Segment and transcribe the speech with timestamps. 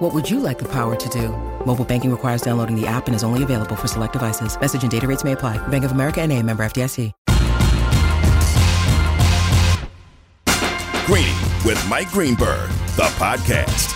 [0.00, 1.28] What would you like the power to do?
[1.66, 4.58] Mobile banking requires downloading the app and is only available for select devices.
[4.58, 5.58] Message and data rates may apply.
[5.68, 7.12] Bank of America and a member FDIC.
[11.04, 11.36] Greeny
[11.66, 13.94] with Mike Greenberg, the podcast.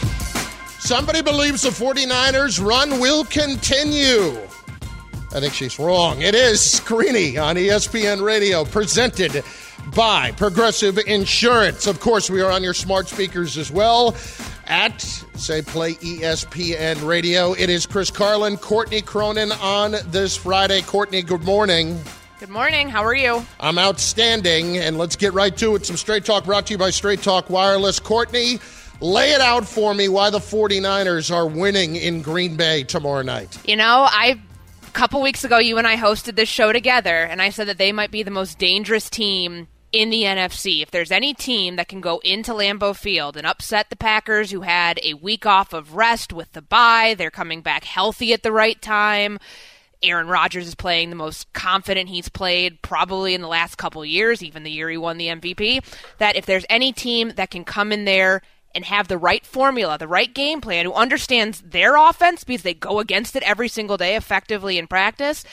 [0.79, 4.37] Somebody believes the 49ers run will continue.
[5.35, 6.21] I think she's wrong.
[6.21, 9.43] It is Greeny on ESPN Radio, presented
[9.97, 11.87] by Progressive Insurance.
[11.87, 14.15] Of course, we are on your smart speakers as well
[14.67, 17.53] at, say, Play ESPN Radio.
[17.53, 20.83] It is Chris Carlin, Courtney Cronin on this Friday.
[20.83, 22.01] Courtney, good morning.
[22.41, 22.89] Good morning.
[22.89, 23.45] How are you?
[23.61, 25.87] I'm outstanding, and let's get right to it.
[25.87, 28.01] Some Straight Talk brought to you by Straight Talk Wireless.
[28.01, 28.59] Courtney,
[29.01, 33.59] lay it out for me why the 49ers are winning in Green Bay tomorrow night.
[33.67, 34.41] You know, I
[34.87, 37.79] a couple weeks ago you and I hosted this show together and I said that
[37.79, 40.83] they might be the most dangerous team in the NFC.
[40.83, 44.63] If there's any team that can go into Lambeau Field and upset the Packers who
[44.63, 48.51] had a week off of rest with the bye, they're coming back healthy at the
[48.51, 49.39] right time.
[50.03, 54.43] Aaron Rodgers is playing the most confident he's played probably in the last couple years,
[54.43, 55.83] even the year he won the MVP.
[56.19, 58.43] That if there's any team that can come in there
[58.75, 62.75] and have the right formula, the right game plan, who understands their offense because they
[62.75, 65.45] go against it every single day effectively in practice,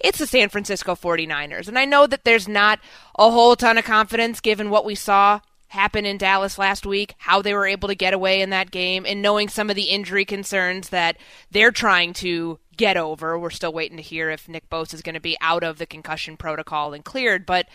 [0.00, 1.68] it's the San Francisco 49ers.
[1.68, 2.80] And I know that there's not
[3.18, 7.42] a whole ton of confidence given what we saw happen in Dallas last week, how
[7.42, 10.24] they were able to get away in that game, and knowing some of the injury
[10.24, 11.16] concerns that
[11.50, 13.38] they're trying to get over.
[13.38, 15.86] We're still waiting to hear if Nick Bosa is going to be out of the
[15.86, 17.44] concussion protocol and cleared.
[17.44, 17.66] But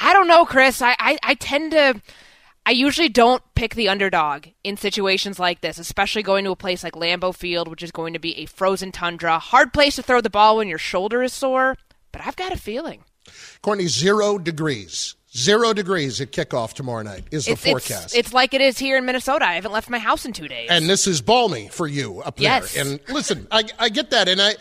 [0.00, 0.82] I don't know, Chris.
[0.82, 2.02] I, I, I tend to.
[2.66, 6.84] I usually don't pick the underdog in situations like this, especially going to a place
[6.84, 9.38] like Lambeau Field, which is going to be a frozen tundra.
[9.38, 11.76] Hard place to throw the ball when your shoulder is sore,
[12.12, 13.04] but I've got a feeling.
[13.62, 15.14] Courtney, zero degrees.
[15.36, 18.04] Zero degrees at kickoff tomorrow night is the It's, forecast.
[18.06, 19.46] it's, it's like it is here in Minnesota.
[19.46, 20.68] I haven't left my house in two days.
[20.70, 22.44] and this is balmy for you up there.
[22.44, 22.76] Yes.
[22.76, 24.28] And listen, I, I get that.
[24.28, 24.54] And I,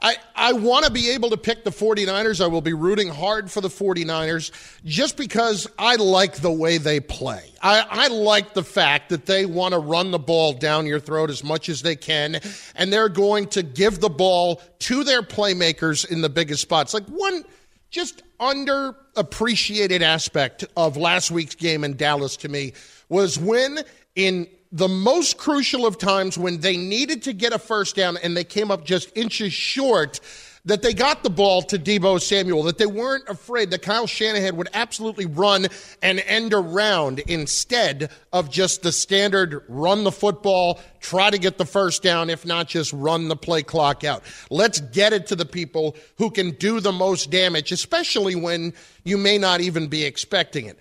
[0.00, 2.44] I, I want to be able to pick the 49ers.
[2.44, 4.50] I will be rooting hard for the 49ers
[4.84, 7.50] just because I like the way they play.
[7.62, 11.30] I, I like the fact that they want to run the ball down your throat
[11.30, 12.40] as much as they can,
[12.74, 16.92] and they're going to give the ball to their playmakers in the biggest spots.
[16.92, 17.44] Like one
[17.90, 22.74] just underappreciated aspect of last week's game in Dallas to me
[23.08, 23.78] was when
[24.14, 28.36] in the most crucial of times when they needed to get a first down and
[28.36, 30.20] they came up just inches short
[30.66, 34.56] that they got the ball to Deebo Samuel, that they weren't afraid that Kyle Shanahan
[34.56, 35.68] would absolutely run
[36.02, 41.64] and end around instead of just the standard run the football, try to get the
[41.64, 44.24] first down, if not just run the play clock out.
[44.50, 48.74] Let's get it to the people who can do the most damage, especially when
[49.04, 50.78] you may not even be expecting it.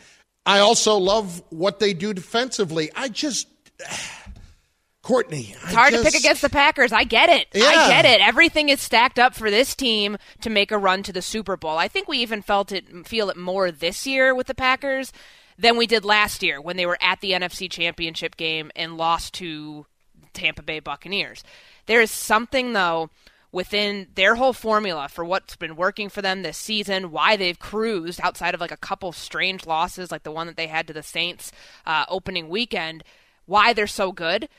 [0.48, 2.90] I also love what they do defensively.
[2.96, 3.48] I just.
[5.02, 5.54] Courtney.
[5.64, 6.92] It's hard to pick against the Packers.
[6.92, 7.48] I get it.
[7.54, 7.66] Yeah.
[7.66, 8.22] I get it.
[8.22, 11.78] Everything is stacked up for this team to make a run to the Super Bowl.
[11.78, 15.14] I think we even felt it feel it more this year with the Packers
[15.60, 19.36] than we did last year when they were at the NFC Championship game and lost
[19.36, 19.86] to
[20.34, 21.44] Tampa Bay Buccaneers.
[21.86, 23.12] There is something though
[23.52, 28.20] within their whole formula for what's been working for them this season, why they've cruised
[28.22, 31.02] outside of like a couple strange losses like the one that they had to the
[31.02, 31.54] Saints
[31.86, 33.04] uh, opening weekend,
[33.46, 34.50] why they're so good.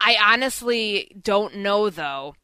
[0.00, 2.34] I honestly don't know, though,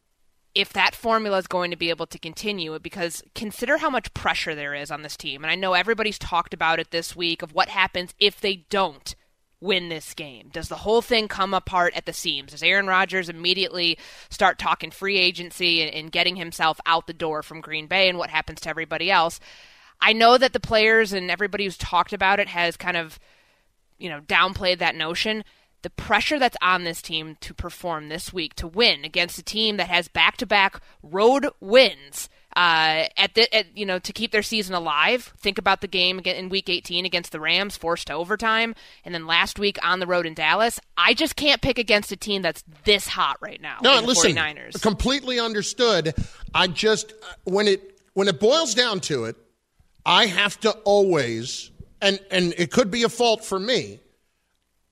[0.55, 4.55] if that formula is going to be able to continue because consider how much pressure
[4.55, 5.45] there is on this team.
[5.45, 9.15] And I know everybody's talked about it this week of what happens if they don't
[9.61, 10.49] win this game.
[10.53, 12.53] Does the whole thing come apart at the seams?
[12.53, 13.99] Does Aaron Rodgers immediately
[14.31, 18.19] start talking free agency and, and getting himself out the door from Green Bay and
[18.19, 19.41] what happens to everybody else?
[20.01, 23.19] I know that the players and everybody who's talked about it has kind of,
[23.99, 25.45] you know, downplayed that notion
[25.83, 29.77] the pressure that's on this team to perform this week to win against a team
[29.77, 34.75] that has back-to-back road wins uh, at the at, you know to keep their season
[34.75, 35.33] alive.
[35.39, 39.15] Think about the game again in Week 18 against the Rams, forced to overtime, and
[39.15, 40.81] then last week on the road in Dallas.
[40.97, 43.79] I just can't pick against a team that's this hot right now.
[43.83, 44.81] No, listen, 49ers.
[44.81, 46.15] completely understood.
[46.55, 47.13] I just
[47.45, 49.37] when it when it boils down to it,
[50.07, 51.71] I have to always
[52.01, 54.01] and and it could be a fault for me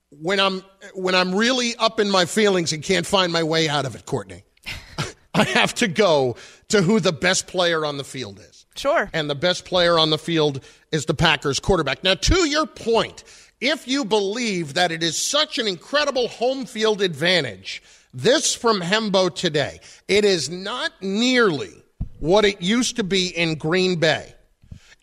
[0.09, 0.63] when I'm
[0.93, 4.05] when I'm really up in my feelings and can't find my way out of it,
[4.05, 4.43] Courtney.
[5.33, 6.35] I have to go
[6.69, 8.65] to who the best player on the field is.
[8.75, 9.09] Sure.
[9.13, 12.03] And the best player on the field is the Packers quarterback.
[12.03, 13.23] Now, to your point,
[13.61, 17.81] if you believe that it is such an incredible home field advantage,
[18.13, 21.73] this from Hembo today, it is not nearly
[22.19, 24.33] what it used to be in Green Bay.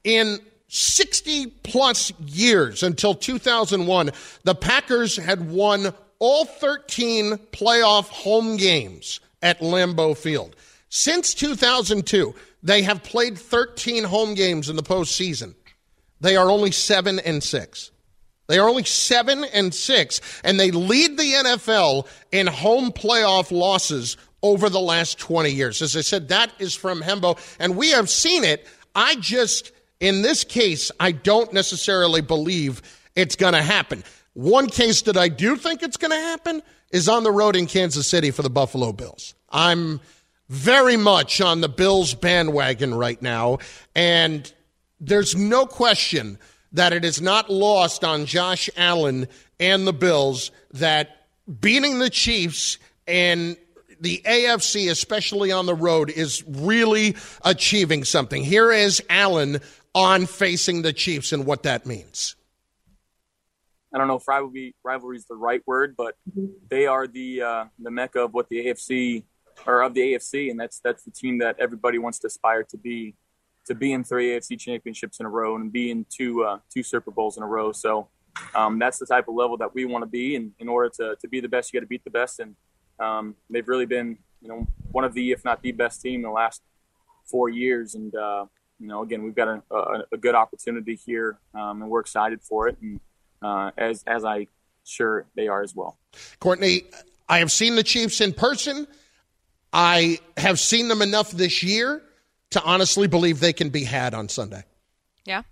[0.05, 0.39] In
[0.75, 4.11] 60 plus years until 2001,
[4.45, 10.57] the Packers had won all 13 playoff home games at Lambeau Field.
[10.89, 15.55] Since 2002, they have played 13 home games in the postseason.
[16.23, 17.91] They are only 7 and 6.
[18.47, 24.17] They are only 7 and 6 and they lead the NFL in home playoff losses
[24.43, 25.83] over the last 20 years.
[25.83, 28.67] As I said, that is from Hembo and we have seen it.
[28.95, 29.73] I just
[30.03, 32.83] in this case, I don't necessarily believe
[33.15, 34.03] it's going to happen.
[34.35, 36.61] One case that I do think it's going to happen
[36.91, 39.35] is on the road in Kansas City for the Buffalo Bills.
[39.51, 40.01] I'm
[40.49, 43.59] very much on the Bills bandwagon right now,
[43.95, 44.53] and
[45.01, 46.37] there's no question
[46.73, 49.29] that it is not lost on Josh Allen
[49.61, 51.27] and the Bills that
[51.61, 53.57] beating the Chiefs and
[54.01, 57.15] the AFC, especially on the road, is really
[57.45, 58.43] achieving something.
[58.43, 59.61] Here is Allen
[59.95, 62.37] on facing the Chiefs and what that means.
[63.95, 66.17] I don't know if rivalry rivalry is the right word, but
[66.71, 69.25] they are the uh, the mecca of what the AFC
[69.67, 72.79] or of the AFC, and that's that's the team that everybody wants to aspire to
[72.79, 73.15] be
[73.67, 76.83] to be in three AFC championships in a row and be in two uh, two
[76.83, 77.73] Super Bowls in a row.
[77.73, 78.09] So
[78.55, 81.17] um, that's the type of level that we want to be, and in order to
[81.21, 82.57] to be the best, you got to beat the best, and
[82.99, 86.23] um, they've really been you know one of the if not the best team in
[86.23, 86.63] the last
[87.27, 88.47] four years, and uh,
[88.83, 92.43] you know, again, we've got a, a, a good opportunity here, um, and we're excited
[92.43, 92.99] for it, and
[93.41, 94.49] uh, as as I
[94.85, 95.99] sure they are as well.
[96.41, 96.83] Courtney,
[97.29, 98.89] I have seen the Chiefs in person.
[99.73, 102.03] I have seen them enough this year
[102.51, 104.65] to honestly believe they can be had on Sunday.
[105.25, 105.43] Yeah,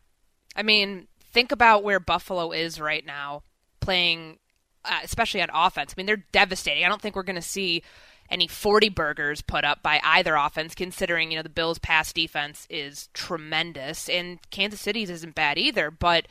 [0.57, 3.45] I mean, think about where Buffalo is right now,
[3.79, 4.41] playing,
[4.85, 5.95] uh, especially on offense.
[5.97, 6.85] I mean, they're devastating.
[6.85, 7.85] I don't think we're going to see
[8.31, 12.67] any 40 burgers put up by either offense, considering, you know, the Bills' pass defense
[12.71, 15.91] is tremendous and Kansas City's isn't bad either.
[15.91, 16.29] But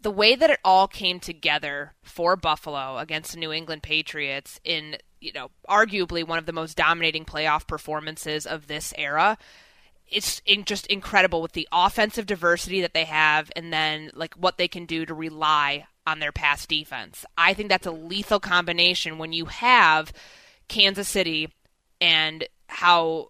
[0.00, 4.96] the way that it all came together for Buffalo against the New England Patriots in,
[5.20, 9.36] you know, arguably one of the most dominating playoff performances of this era
[10.10, 14.68] it's just incredible with the offensive diversity that they have and then like what they
[14.68, 17.24] can do to rely on their pass defense.
[17.38, 20.12] I think that's a lethal combination when you have
[20.70, 21.52] Kansas City
[22.00, 23.28] and how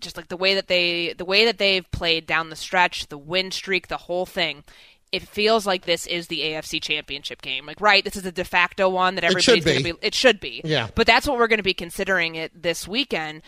[0.00, 3.18] just like the way that they the way that they've played down the stretch, the
[3.18, 4.64] win streak, the whole thing.
[5.12, 7.66] It feels like this is the AFC Championship game.
[7.66, 9.98] Like, right, this is a de facto one that everybody's going to be.
[10.02, 10.60] It should be.
[10.64, 10.88] Yeah.
[10.92, 13.42] But that's what we're going to be considering it this weekend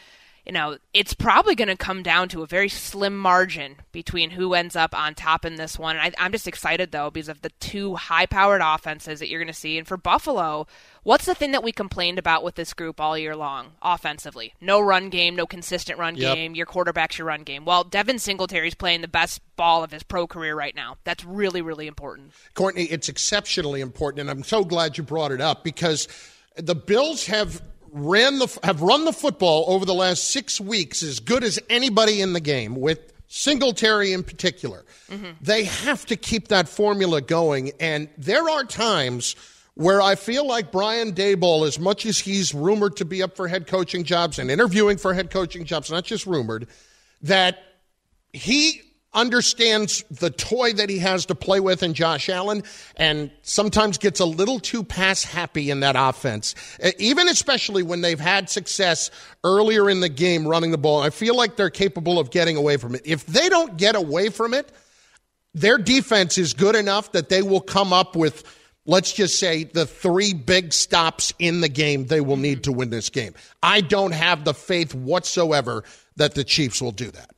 [0.47, 4.55] you know, it's probably going to come down to a very slim margin between who
[4.55, 5.97] ends up on top in this one.
[5.97, 9.41] And I, am just excited, though, because of the two high powered offenses that you're
[9.41, 9.77] going to see.
[9.77, 10.69] And for Buffalo,
[11.03, 14.55] what's the thing that we complained about with this group all year long offensively?
[14.61, 16.37] No run game, no consistent run yep.
[16.37, 16.55] game.
[16.55, 17.65] Your quarterback's your run game.
[17.65, 20.97] Well, Devin Singletary's playing the best ball of his pro career right now.
[21.03, 22.31] That's really, really important.
[22.55, 24.21] Courtney, it's exceptionally important.
[24.21, 26.07] And I'm so glad you brought it up because
[26.55, 27.61] the Bills have
[27.97, 32.21] ran the have run the football over the last six weeks as good as anybody
[32.21, 34.85] in the game with Singletary in particular.
[35.11, 35.31] Mm-hmm.
[35.41, 39.35] They have to keep that formula going, and there are times
[39.75, 43.49] where I feel like Brian Daboll, as much as he's rumored to be up for
[43.49, 46.67] head coaching jobs and interviewing for head coaching jobs, not just rumored,
[47.23, 47.59] that
[48.33, 48.81] he
[49.17, 52.63] understands the toy that he has to play with in Josh Allen
[52.97, 56.55] and sometimes gets a little too pass happy in that offense.
[56.99, 59.11] Even especially when they've had success
[59.43, 61.03] earlier in the game running the ball.
[61.03, 63.03] I feel like they're capable of getting away from it.
[63.05, 64.71] If they don't get away from it,
[65.55, 68.45] their defense is good enough that they will come up with
[68.85, 72.91] let's just say the three big stops in the game they will need to win
[72.91, 73.35] this game.
[73.63, 75.83] I don't have the faith whatsoever
[76.17, 77.36] that the Chiefs will do that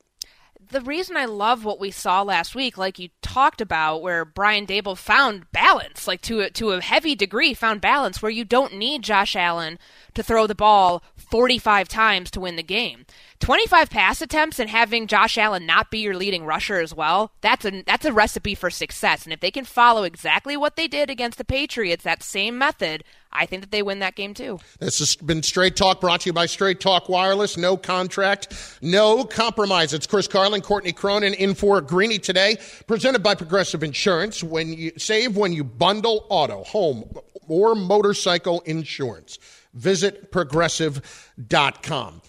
[0.69, 4.67] the reason I love what we saw last week, like you talked about, where Brian
[4.67, 8.75] Daboll found balance, like to a, to a heavy degree, found balance where you don't
[8.75, 9.79] need Josh Allen
[10.13, 13.05] to throw the ball 45 times to win the game.
[13.39, 17.65] 25 pass attempts and having Josh Allen not be your leading rusher as well, that's
[17.65, 19.23] a that's a recipe for success.
[19.23, 23.03] And if they can follow exactly what they did against the Patriots, that same method,
[23.31, 24.59] I think that they win that game too.
[24.79, 27.55] This has been Straight Talk brought to you by Straight Talk Wireless.
[27.55, 29.93] No contract, no compromise.
[29.93, 34.43] It's Chris Carlin, Courtney Cronin in for Greeny today, presented by Progressive Insurance.
[34.43, 37.09] When you save when you bundle auto, home,
[37.47, 39.39] or motorcycle insurance.
[39.73, 42.21] Visit progressive.com.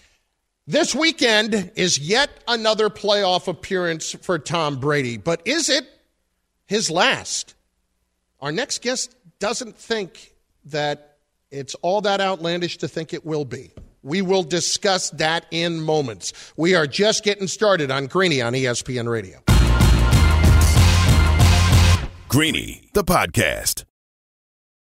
[0.67, 5.85] This weekend is yet another playoff appearance for Tom Brady, but is it
[6.67, 7.55] his last?
[8.39, 11.17] Our next guest doesn't think that
[11.49, 13.71] it's all that outlandish to think it will be.
[14.03, 16.53] We will discuss that in moments.
[16.55, 19.39] We are just getting started on Greeny on ESPN Radio.
[22.29, 23.83] Greeny, the podcast.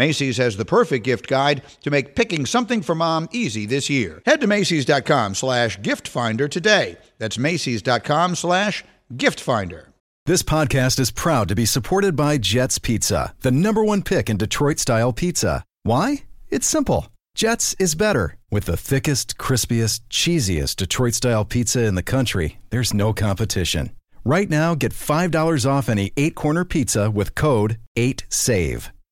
[0.00, 4.22] Macy's has the perfect gift guide to make picking something for mom easy this year.
[4.24, 6.96] Head to Macy's.com slash gift finder today.
[7.18, 8.82] That's Macy's.com slash
[9.16, 9.92] gift finder.
[10.24, 14.36] This podcast is proud to be supported by Jets Pizza, the number one pick in
[14.38, 15.64] Detroit style pizza.
[15.82, 16.24] Why?
[16.48, 17.08] It's simple.
[17.34, 18.36] Jets is better.
[18.50, 23.90] With the thickest, crispiest, cheesiest Detroit style pizza in the country, there's no competition.
[24.24, 28.90] Right now, get $5 off any eight corner pizza with code 8SAVE.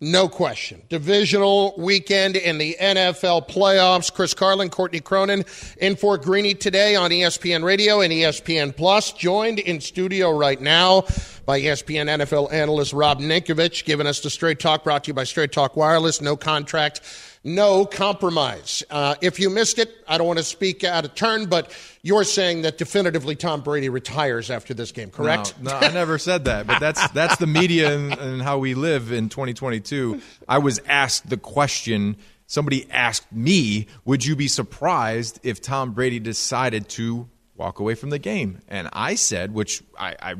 [0.00, 0.82] No question.
[0.90, 4.12] Divisional weekend in the NFL playoffs.
[4.12, 5.42] Chris Carlin, Courtney Cronin
[5.78, 9.12] in for Greeny today on ESPN Radio and ESPN Plus.
[9.12, 11.06] Joined in studio right now
[11.46, 15.24] by ESPN NFL analyst Rob Ninkovich, giving us the Straight Talk brought to you by
[15.24, 16.20] Straight Talk Wireless.
[16.20, 17.00] No contract
[17.46, 18.82] no compromise.
[18.90, 21.72] Uh, if you missed it, I don't want to speak out of turn, but
[22.02, 25.54] you're saying that definitively Tom Brady retires after this game, correct?
[25.60, 28.74] No, no I never said that, but that's that's the media and, and how we
[28.74, 30.20] live in 2022.
[30.48, 32.16] I was asked the question.
[32.48, 38.10] Somebody asked me, "Would you be surprised if Tom Brady decided to walk away from
[38.10, 40.34] the game?" And I said, which I, I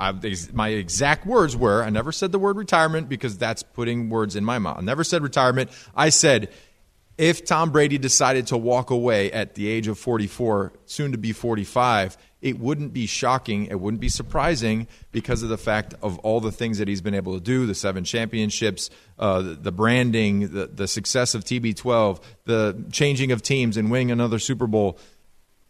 [0.00, 0.14] I,
[0.52, 4.44] my exact words were I never said the word retirement because that's putting words in
[4.44, 4.78] my mouth.
[4.78, 5.70] I never said retirement.
[5.94, 6.50] I said
[7.20, 11.32] if Tom Brady decided to walk away at the age of 44, soon to be
[11.32, 13.66] 45, it wouldn't be shocking.
[13.66, 17.14] It wouldn't be surprising because of the fact of all the things that he's been
[17.14, 18.88] able to do the seven championships,
[19.18, 24.10] uh, the, the, branding, the, the success of TB12, the changing of teams, and winning
[24.10, 24.98] another Super Bowl.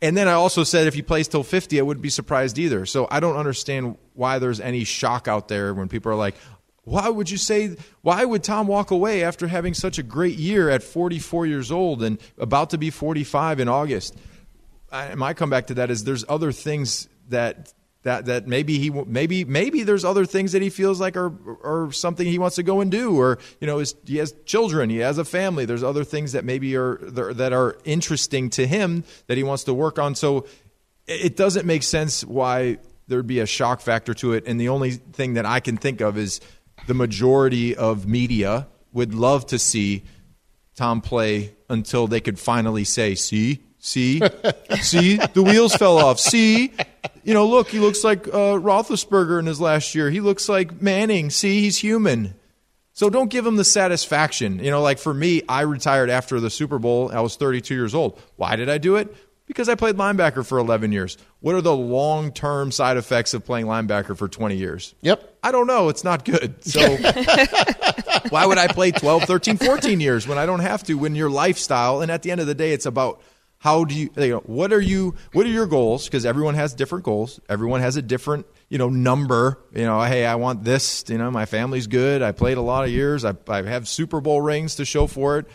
[0.03, 2.87] And then I also said if he plays till 50, I wouldn't be surprised either.
[2.87, 6.37] So I don't understand why there's any shock out there when people are like,
[6.85, 10.71] why would you say, why would Tom walk away after having such a great year
[10.71, 14.17] at 44 years old and about to be 45 in August?
[14.91, 19.45] I, my comeback to that is there's other things that that that maybe he maybe
[19.45, 22.81] maybe there's other things that he feels like are or something he wants to go
[22.81, 25.65] and do or you know he has children he has a family.
[25.65, 29.75] There's other things that maybe are that are interesting to him that he wants to
[29.75, 30.15] work on.
[30.15, 30.47] So
[31.07, 32.79] it doesn't make sense why
[33.09, 34.45] there'd be a shock factor to it.
[34.47, 36.41] And the only thing that I can think of is
[36.87, 40.05] the majority of media would love to see
[40.77, 44.21] Tom play until they could finally say see See,
[44.83, 46.21] see, the wheels fell off.
[46.21, 46.73] See,
[47.25, 50.11] you know, look, he looks like uh, Roethlisberger in his last year.
[50.11, 51.31] He looks like Manning.
[51.31, 52.35] See, he's human.
[52.93, 54.63] So don't give him the satisfaction.
[54.63, 57.11] You know, like for me, I retired after the Super Bowl.
[57.11, 58.21] I was 32 years old.
[58.37, 59.17] Why did I do it?
[59.47, 61.17] Because I played linebacker for 11 years.
[61.41, 64.95] What are the long term side effects of playing linebacker for 20 years?
[65.01, 65.39] Yep.
[65.43, 65.89] I don't know.
[65.89, 66.63] It's not good.
[66.63, 66.81] So
[68.29, 71.31] why would I play 12, 13, 14 years when I don't have to when your
[71.31, 73.23] lifestyle, and at the end of the day, it's about
[73.61, 76.75] how do you, you know, what are you what are your goals because everyone has
[76.75, 81.05] different goals everyone has a different you know number you know hey i want this
[81.09, 84.21] you know my family's good i played a lot of years i, I have super
[84.21, 85.47] bowl rings to show for it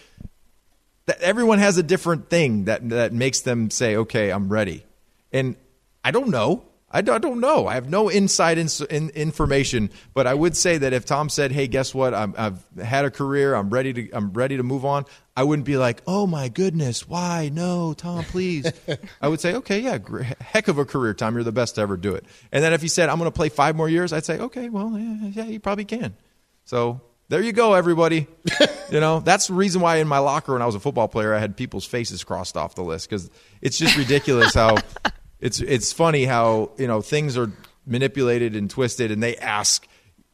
[1.07, 4.85] that everyone has a different thing that that makes them say okay i'm ready
[5.33, 5.55] and
[6.03, 6.63] i don't know
[6.95, 7.67] I don't know.
[7.67, 11.51] I have no inside in, in information, but I would say that if Tom said,
[11.51, 12.13] "Hey, guess what?
[12.13, 13.53] i have had a career.
[13.53, 14.11] I'm ready to.
[14.11, 15.03] I'm ready to move on."
[15.35, 17.49] I wouldn't be like, "Oh my goodness, why?
[17.51, 18.71] No, Tom, please."
[19.21, 19.97] I would say, "Okay, yeah,
[20.39, 21.35] heck of a career, Tom.
[21.35, 23.35] You're the best to ever do it." And then if he said, "I'm going to
[23.35, 26.15] play five more years," I'd say, "Okay, well, yeah, yeah, you probably can."
[26.63, 28.27] So there you go, everybody.
[28.91, 31.33] you know, that's the reason why in my locker when I was a football player,
[31.33, 33.29] I had people's faces crossed off the list because
[33.61, 34.77] it's just ridiculous how
[35.39, 37.51] it's it's funny how you know things are
[37.85, 39.87] manipulated and twisted, and they ask,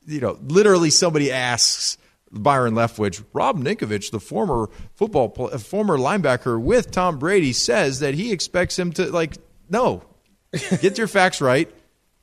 [0.05, 1.98] you know, literally somebody asks
[2.31, 8.13] Byron Leftwich, Rob Ninkovich, the former football uh, former linebacker with Tom Brady, says that
[8.13, 9.38] he expects him to like
[9.69, 10.03] no,
[10.51, 11.69] get your facts right.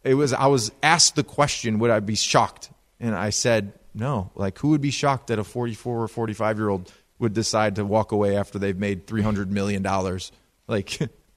[0.04, 2.70] It was I was asked the question, would I be shocked?
[3.00, 4.30] And I said no.
[4.34, 7.84] Like, who would be shocked that a 44 or 45 year old would decide to
[7.84, 9.82] walk away after they've made $300 million?
[10.66, 10.98] Like,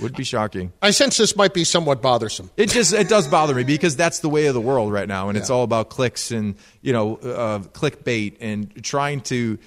[0.00, 0.72] would be shocking.
[0.82, 2.50] I sense this might be somewhat bothersome.
[2.56, 5.28] It just it does bother me because that's the way of the world right now,
[5.28, 5.42] and yeah.
[5.42, 9.58] it's all about clicks and you know uh, clickbait and trying to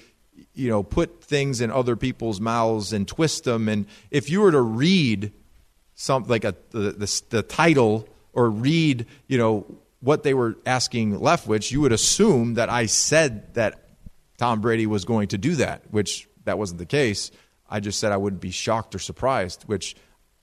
[0.54, 3.68] you know put things in other people's mouths and twist them.
[3.68, 5.32] And if you were to read
[5.94, 9.66] something like a the, the, the title or read you know
[10.00, 13.88] what they were asking Leftwich, you would assume that I said that
[14.36, 17.30] Tom Brady was going to do that, which that wasn't the case.
[17.68, 19.96] I just said I wouldn't be shocked or surprised, which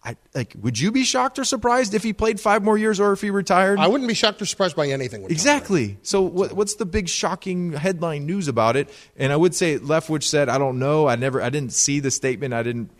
[0.06, 3.12] I like would you be shocked or surprised if he played 5 more years or
[3.12, 3.80] if he retired?
[3.80, 5.26] I wouldn't be shocked or surprised by anything.
[5.26, 5.98] Exactly.
[6.04, 8.90] So what, what's the big shocking headline news about it?
[9.18, 11.08] And I would say Leftwich said, I don't know.
[11.08, 12.54] I never I didn't see the statement.
[12.54, 12.92] I didn't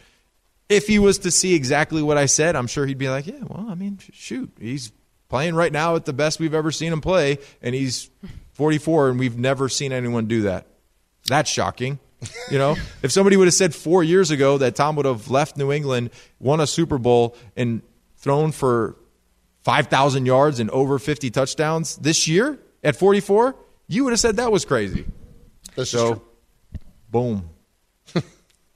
[0.70, 3.44] if he was to see exactly what I said, I'm sure he'd be like, "Yeah,
[3.48, 4.92] well, I mean, shoot, he's
[5.30, 8.10] playing right now at the best we've ever seen him play, and he's
[8.54, 10.66] 44, and we've never seen anyone do that.
[11.28, 12.00] That's shocking.
[12.50, 15.58] You know, if somebody would have said four years ago that Tom would have left
[15.58, 17.82] New England, won a Super Bowl, and
[18.18, 18.96] thrown for
[19.64, 23.56] 5,000 yards and over 50 touchdowns this year at 44,
[23.88, 25.06] you would have said that was crazy.
[25.76, 26.22] This so,
[27.10, 27.50] boom.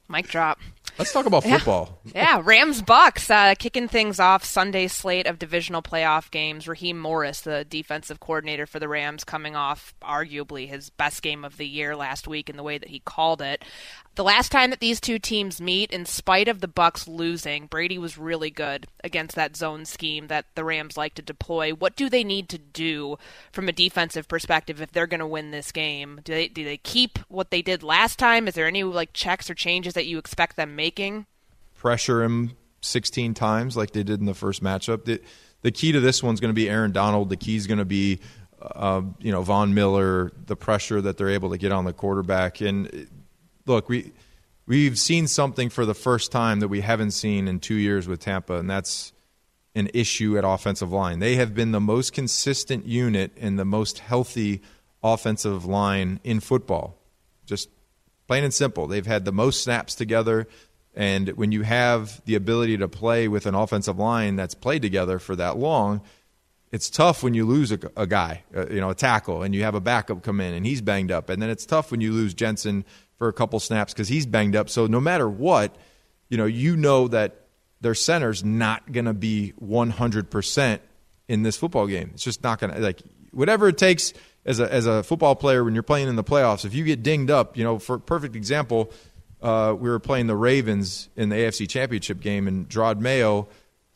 [0.10, 0.60] Mic drop.
[1.00, 1.98] Let's talk about football.
[2.14, 2.42] Yeah, yeah.
[2.44, 6.68] Rams Bucks uh, kicking things off Sunday slate of divisional playoff games.
[6.68, 11.56] Raheem Morris, the defensive coordinator for the Rams, coming off arguably his best game of
[11.56, 13.64] the year last week in the way that he called it.
[14.16, 17.98] The last time that these two teams meet, in spite of the Bucks losing, Brady
[17.98, 21.72] was really good against that zone scheme that the Rams like to deploy.
[21.72, 23.18] What do they need to do
[23.54, 26.20] from a defensive perspective if they're going to win this game?
[26.26, 28.50] Do they do they keep what they did last time?
[28.50, 31.28] Is there any like checks or changes that you expect them making?
[31.76, 35.06] Pressure him 16 times like they did in the first matchup.
[35.06, 35.22] The,
[35.62, 37.30] the key to this one's going to be Aaron Donald.
[37.30, 38.20] The key is going to be
[38.62, 42.60] uh, you know Von Miller, the pressure that they're able to get on the quarterback,
[42.60, 43.08] and
[43.66, 44.12] look, we
[44.66, 48.20] we've seen something for the first time that we haven't seen in two years with
[48.20, 49.14] Tampa, and that's
[49.76, 51.20] an issue at offensive line.
[51.20, 54.62] They have been the most consistent unit and the most healthy
[55.02, 56.98] offensive line in football.
[57.46, 57.70] Just
[58.30, 58.86] plain and simple.
[58.88, 60.48] They've had the most snaps together.
[61.00, 65.18] And when you have the ability to play with an offensive line that's played together
[65.18, 66.02] for that long,
[66.74, 69.64] it's tough when you lose a, a guy, uh, you know, a tackle, and you
[69.64, 71.30] have a backup come in and he's banged up.
[71.30, 72.84] And then it's tough when you lose Jensen
[73.18, 74.70] for a couple snaps because he's banged up.
[74.70, 75.74] So no matter what,
[76.28, 77.46] you know, you know that
[77.80, 80.80] their center's not going to be 100%
[81.30, 82.12] in this football game.
[82.14, 84.12] It's just not going to, like, whatever it takes
[84.46, 87.04] as a, as a football player when you're playing in the playoffs, if you get
[87.04, 88.92] dinged up, you know, for perfect example,
[89.42, 93.48] uh, we were playing the Ravens in the AFC Championship game, and Jerod Mayo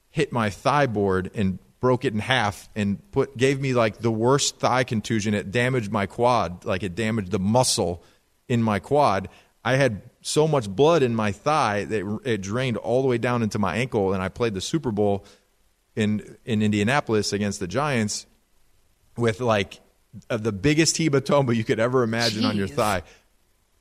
[0.09, 4.11] hit my thigh board and broke it in half and put gave me like the
[4.11, 5.33] worst thigh contusion.
[5.33, 8.01] It damaged my quad, like it damaged the muscle
[8.47, 9.27] in my quad.
[9.65, 13.43] I had so much blood in my thigh that it drained all the way down
[13.43, 15.25] into my ankle, and I played the Super Bowl
[15.95, 18.27] in in Indianapolis against the Giants
[19.17, 19.81] with like
[20.29, 22.49] the biggest hematoma you could ever imagine Jeez.
[22.49, 23.03] on your thigh.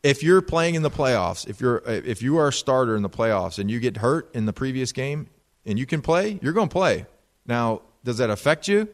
[0.02, 3.02] If you're playing in the playoffs, if you're uh, if you are a starter in
[3.02, 5.28] the playoffs and you get hurt in the previous game
[5.64, 7.06] and you can play, you're going to play.
[7.46, 8.88] Now, does that affect you?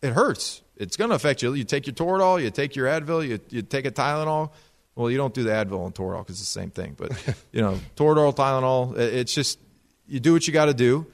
[0.00, 0.62] It hurts.
[0.76, 1.52] It's going to affect you.
[1.54, 4.50] You take your Toradol, you take your Advil, you, you take a Tylenol
[4.94, 6.94] well, you don't do the Advil and Toradol because it's the same thing.
[6.96, 7.12] But
[7.52, 9.58] you know, Toradol, Tylenol, it's just
[10.06, 11.06] you do what you got to do.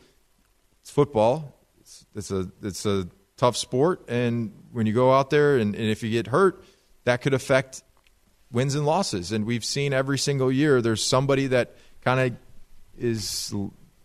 [0.82, 1.54] It's football.
[1.80, 5.84] It's, it's, a it's a tough sport, and when you go out there and, and
[5.84, 6.62] if you get hurt,
[7.04, 7.82] that could affect
[8.52, 9.32] wins and losses.
[9.32, 12.38] And we've seen every single year there's somebody that kind of
[12.98, 13.54] is.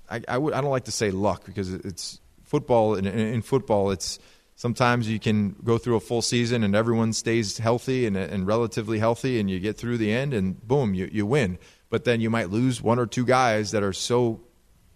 [0.10, 2.96] I, I, would, I don't like to say luck because it's football.
[2.96, 4.20] In, in football, it's
[4.56, 9.00] sometimes you can go through a full season and everyone stays healthy and, and relatively
[9.00, 11.58] healthy and you get through the end and boom you, you win
[11.90, 14.40] but then you might lose one or two guys that are so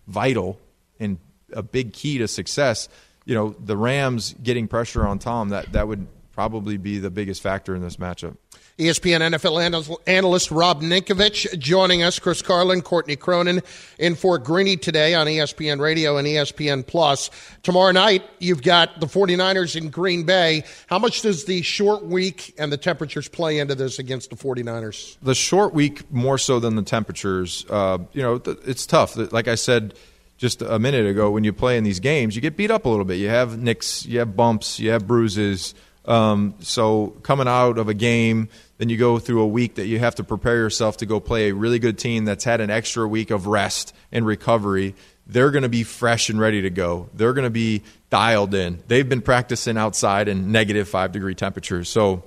[0.07, 0.59] vital
[0.99, 1.17] and
[1.53, 2.89] a big key to success
[3.25, 7.41] you know the rams getting pressure on tom that, that would probably be the biggest
[7.41, 8.37] factor in this matchup
[8.79, 12.17] ESPN NFL analyst Rob Ninkovich joining us.
[12.17, 13.61] Chris Carlin, Courtney Cronin
[13.97, 17.29] in for Greeny today on ESPN Radio and ESPN Plus.
[17.61, 20.63] Tomorrow night, you've got the 49ers in Green Bay.
[20.87, 25.17] How much does the short week and the temperatures play into this against the 49ers?
[25.21, 27.65] The short week more so than the temperatures.
[27.69, 29.17] Uh, you know, it's tough.
[29.33, 29.93] Like I said
[30.37, 32.89] just a minute ago, when you play in these games, you get beat up a
[32.89, 33.15] little bit.
[33.15, 35.75] You have nicks, you have bumps, you have bruises.
[36.05, 38.47] Um, so coming out of a game–
[38.79, 41.49] then you go through a week that you have to prepare yourself to go play
[41.49, 44.95] a really good team that's had an extra week of rest and recovery.
[45.27, 47.09] They're going to be fresh and ready to go.
[47.13, 48.81] They're going to be dialed in.
[48.87, 51.89] They've been practicing outside in negative five degree temperatures.
[51.89, 52.23] So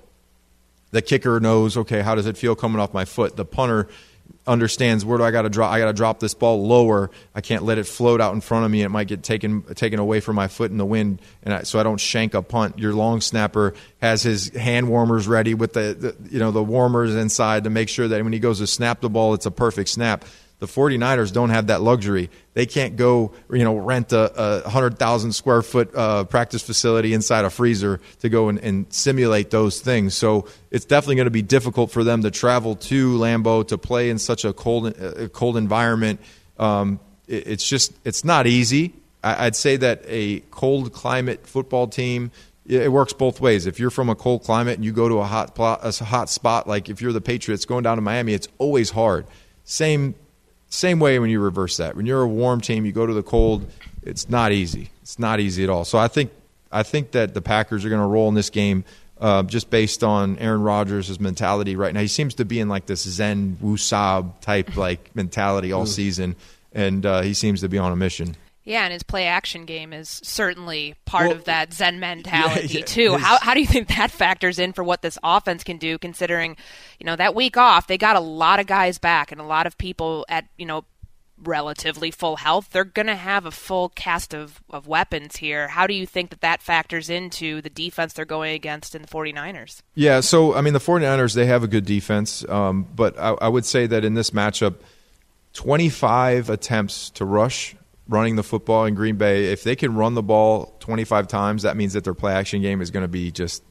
[0.90, 3.34] the kicker knows, okay, how does it feel coming off my foot?
[3.34, 3.88] The punter
[4.46, 5.70] understands where do I got to drop.
[5.70, 7.10] I got to drop this ball lower.
[7.34, 8.82] I can't let it float out in front of me.
[8.82, 11.78] It might get taken taken away from my foot in the wind, and I, so
[11.78, 12.78] I don't shank a punt.
[12.78, 17.14] Your long snapper has his hand warmers ready with the, the you know the warmers
[17.14, 19.90] inside to make sure that when he goes to snap the ball, it's a perfect
[19.90, 20.24] snap.
[20.62, 22.30] The 49ers don't have that luxury.
[22.54, 27.44] They can't go, you know, rent a, a 100,000 square foot uh, practice facility inside
[27.44, 30.14] a freezer to go and, and simulate those things.
[30.14, 34.08] So it's definitely going to be difficult for them to travel to Lambeau to play
[34.08, 36.20] in such a cold, uh, cold environment.
[36.60, 38.94] Um, it, it's just, it's not easy.
[39.24, 42.30] I, I'd say that a cold climate football team
[42.64, 43.66] it works both ways.
[43.66, 46.30] If you're from a cold climate and you go to a hot plot, a hot
[46.30, 49.26] spot, like if you're the Patriots going down to Miami, it's always hard.
[49.64, 50.14] Same
[50.72, 51.96] same way when you reverse that.
[51.96, 53.70] When you're a warm team, you go to the cold.
[54.02, 54.90] It's not easy.
[55.02, 55.84] It's not easy at all.
[55.84, 56.32] So I think
[56.70, 58.84] I think that the Packers are going to roll in this game
[59.20, 62.00] uh, just based on Aaron Rodgers' mentality right now.
[62.00, 66.36] He seems to be in like this Zen Wusab type like mentality all season,
[66.72, 68.34] and uh, he seems to be on a mission.
[68.64, 72.78] Yeah, and his play action game is certainly part well, of that Zen mentality yeah,
[72.78, 73.16] yeah, too.
[73.16, 76.56] How how do you think that factors in for what this offense can do considering,
[77.00, 79.66] you know, that week off, they got a lot of guys back and a lot
[79.66, 80.84] of people at, you know,
[81.42, 82.68] relatively full health.
[82.70, 85.68] They're going to have a full cast of, of weapons here.
[85.68, 89.08] How do you think that that factors into the defense they're going against in the
[89.08, 89.82] 49ers?
[89.94, 93.48] Yeah, so I mean the 49ers they have a good defense, um, but I, I
[93.48, 94.76] would say that in this matchup
[95.54, 97.74] 25 attempts to rush
[98.08, 101.76] running the football in Green Bay, if they can run the ball 25 times, that
[101.76, 103.62] means that their play action game is going to be just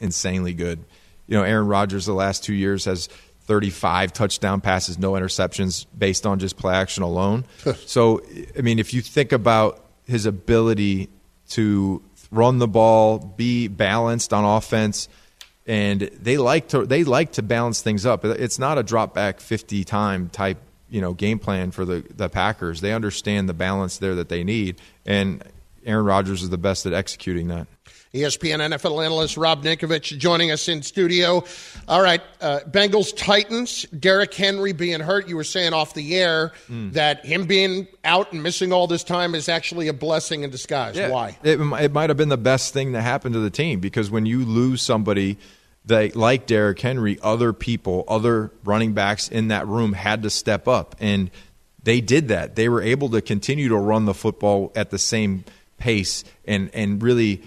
[0.00, 0.84] insanely good.
[1.26, 3.08] You know, Aaron Rodgers the last two years has
[3.42, 7.44] 35 touchdown passes, no interceptions, based on just play action alone.
[7.86, 8.22] so,
[8.56, 11.08] I mean, if you think about his ability
[11.50, 15.08] to run the ball, be balanced on offense,
[15.66, 18.24] and they like to they like to balance things up.
[18.24, 22.28] It's not a drop back 50 time type you know game plan for the the
[22.28, 22.80] Packers.
[22.80, 25.42] They understand the balance there that they need, and
[25.84, 27.66] Aaron Rodgers is the best at executing that.
[28.16, 31.44] ESPN NFL analyst Rob Ninkovich joining us in studio.
[31.86, 33.82] All right, uh, Bengals Titans.
[33.86, 35.28] Derrick Henry being hurt.
[35.28, 36.92] You were saying off the air mm.
[36.92, 40.96] that him being out and missing all this time is actually a blessing in disguise.
[40.96, 41.36] Yeah, Why?
[41.42, 44.24] It, it might have been the best thing that happened to the team because when
[44.24, 45.36] you lose somebody
[45.86, 50.66] they like Derrick Henry, other people, other running backs in that room had to step
[50.66, 51.30] up, and
[51.82, 52.56] they did that.
[52.56, 55.44] They were able to continue to run the football at the same
[55.78, 57.42] pace and and really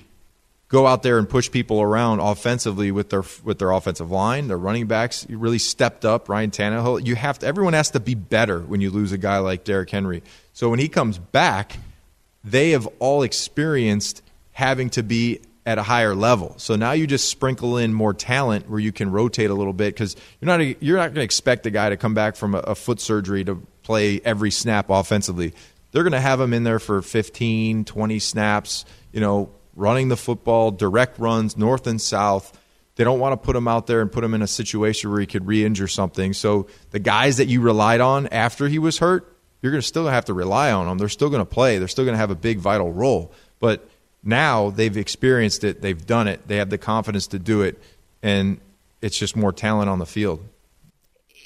[0.70, 4.58] go out there and push people around offensively with their with their offensive line, their
[4.58, 6.30] running backs really stepped up.
[6.30, 7.46] Ryan Tannehill, you have to.
[7.46, 10.24] Everyone has to be better when you lose a guy like Derrick Henry.
[10.54, 11.78] So when he comes back,
[12.44, 14.22] they have all experienced
[14.54, 16.56] having to be at a higher level.
[16.58, 19.94] So now you just sprinkle in more talent where you can rotate a little bit
[19.94, 22.56] because you're not a, you're not going to expect a guy to come back from
[22.56, 25.54] a, a foot surgery to play every snap offensively.
[25.92, 30.18] They're going to have him in there for 15, 20 snaps, you know, running the
[30.18, 32.60] football, direct runs north and south.
[32.96, 35.20] They don't want to put him out there and put him in a situation where
[35.20, 36.34] he could re-injure something.
[36.34, 40.08] So the guys that you relied on after he was hurt, you're going to still
[40.08, 40.98] have to rely on them.
[40.98, 41.78] They're still going to play.
[41.78, 43.34] They're still going to have a big vital role.
[43.60, 43.88] But
[44.24, 47.82] now they've experienced it, they've done it, they have the confidence to do it,
[48.22, 48.60] and
[49.02, 50.44] it's just more talent on the field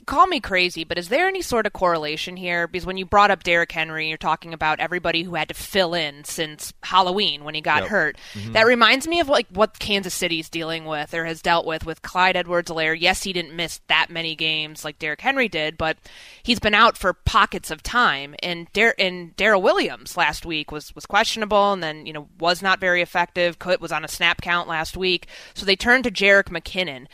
[0.05, 2.67] call me crazy, but is there any sort of correlation here?
[2.67, 5.93] Because when you brought up Derrick Henry, you're talking about everybody who had to fill
[5.93, 7.89] in since Halloween when he got yep.
[7.89, 8.17] hurt.
[8.33, 8.53] Mm-hmm.
[8.53, 12.01] That reminds me of like what Kansas City's dealing with or has dealt with with
[12.01, 12.99] Clyde Edwards-Helaire.
[12.99, 15.97] Yes, he didn't miss that many games like Derrick Henry did, but
[16.43, 18.35] he's been out for pockets of time.
[18.43, 22.61] And Dar- and Darrel Williams last week was was questionable, and then you know was
[22.61, 23.59] not very effective.
[23.59, 27.07] Could was on a snap count last week, so they turned to Jerick McKinnon.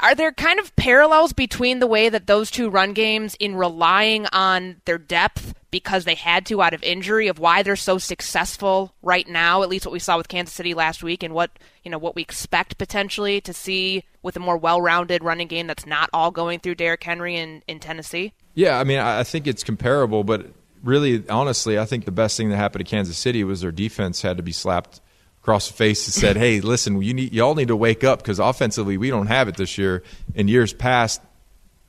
[0.00, 4.26] Are there kind of parallels between the way that those two run games, in relying
[4.32, 8.94] on their depth because they had to out of injury of why they're so successful
[9.02, 11.50] right now, at least what we saw with Kansas City last week and what,
[11.84, 15.86] you know, what we expect potentially to see with a more well-rounded running game that's
[15.86, 18.32] not all going through Derrick Henry in, in Tennessee?
[18.54, 20.46] Yeah, I mean, I think it's comparable, but
[20.82, 24.22] really, honestly, I think the best thing that happened to Kansas City was their defense
[24.22, 25.00] had to be slapped
[25.42, 28.38] across the face and said, "Hey, listen, you need y'all need to wake up because
[28.38, 30.02] offensively we don't have it this year.
[30.34, 31.20] In years past,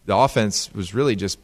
[0.05, 1.37] the offense was really just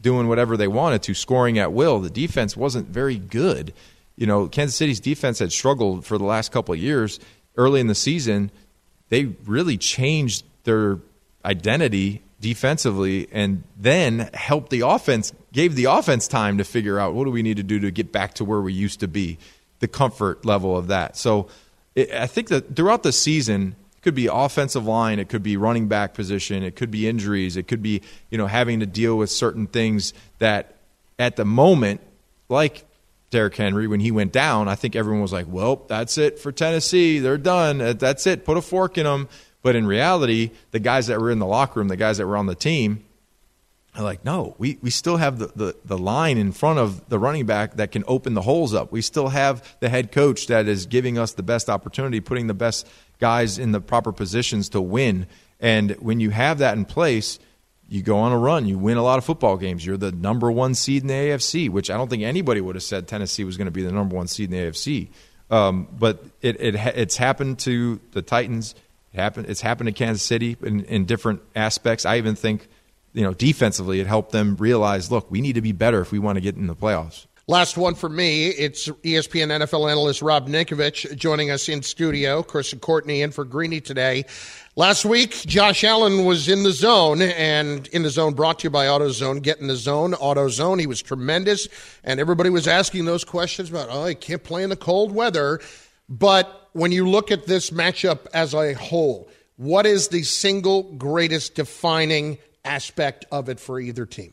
[0.00, 2.00] doing whatever they wanted to, scoring at will.
[2.00, 3.72] The defense wasn't very good.
[4.16, 7.18] You know, Kansas City's defense had struggled for the last couple of years.
[7.56, 8.50] Early in the season,
[9.08, 10.98] they really changed their
[11.44, 17.24] identity defensively and then helped the offense, gave the offense time to figure out what
[17.24, 19.38] do we need to do to get back to where we used to be,
[19.82, 21.16] the comfort level of that.
[21.16, 21.48] So
[21.96, 25.56] it, I think that throughout the season, it could be offensive line, it could be
[25.56, 29.18] running back position, it could be injuries, it could be, you know, having to deal
[29.18, 30.76] with certain things that
[31.18, 32.00] at the moment,
[32.48, 32.84] like
[33.30, 36.52] Derrick Henry, when he went down, I think everyone was like, well, that's it for
[36.52, 37.18] Tennessee.
[37.18, 37.80] They're done.
[37.80, 38.44] Uh, that's it.
[38.44, 39.28] Put a fork in them.
[39.62, 42.36] But in reality, the guys that were in the locker room, the guys that were
[42.36, 43.04] on the team,
[43.94, 47.18] are like, no, we, we still have the, the, the line in front of the
[47.18, 48.90] running back that can open the holes up.
[48.90, 52.54] We still have the head coach that is giving us the best opportunity, putting the
[52.54, 55.26] best guys in the proper positions to win.
[55.60, 57.38] And when you have that in place,
[57.92, 58.66] you go on a run.
[58.66, 59.84] You win a lot of football games.
[59.84, 62.82] You're the number one seed in the AFC, which I don't think anybody would have
[62.82, 65.10] said Tennessee was going to be the number one seed in the AFC.
[65.50, 68.74] Um, but it, it it's happened to the Titans.
[69.12, 69.50] It happened.
[69.50, 72.06] It's happened to Kansas City in, in different aspects.
[72.06, 72.66] I even think,
[73.12, 76.18] you know, defensively, it helped them realize, look, we need to be better if we
[76.18, 77.26] want to get in the playoffs.
[77.48, 78.48] Last one for me.
[78.48, 82.42] It's ESPN NFL analyst Rob Ninkovich joining us in studio.
[82.44, 84.24] Chris and Courtney in for Greeny today.
[84.76, 88.70] Last week, Josh Allen was in the zone, and in the zone brought to you
[88.70, 89.42] by AutoZone.
[89.42, 90.78] Get in the zone, AutoZone.
[90.78, 91.66] He was tremendous,
[92.04, 95.60] and everybody was asking those questions about, oh, he can't play in the cold weather.
[96.08, 101.56] But when you look at this matchup as a whole, what is the single greatest
[101.56, 104.32] defining aspect of it for either team?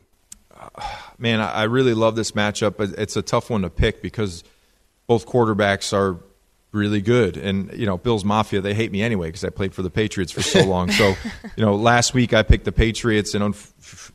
[0.53, 0.69] Uh,
[1.17, 2.79] man, I really love this matchup.
[2.97, 4.43] It's a tough one to pick because
[5.07, 6.19] both quarterbacks are
[6.71, 7.35] really good.
[7.37, 10.31] And you know, Bills Mafia they hate me anyway because I played for the Patriots
[10.31, 10.91] for so long.
[10.91, 11.15] so
[11.55, 13.55] you know, last week I picked the Patriots and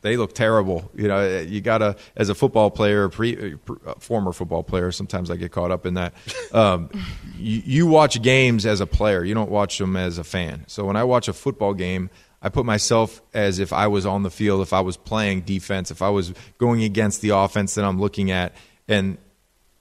[0.01, 0.89] they look terrible.
[0.95, 4.91] You know, eh, you gotta as a football player, pre, eh, former football player.
[4.91, 6.13] Sometimes I get caught up in that.
[6.53, 6.89] Um,
[7.37, 9.23] you, you watch games as a player.
[9.23, 10.63] You don't watch them as a fan.
[10.67, 12.09] So when I watch a football game.
[12.45, 15.89] I put myself as if I was on the field, if I was playing defense,
[15.89, 18.53] if I was going against the offense that I'm looking at.
[18.87, 19.17] And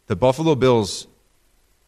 [0.07, 1.07] the Buffalo Bills